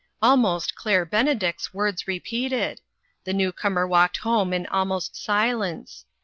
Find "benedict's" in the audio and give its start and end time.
1.05-1.75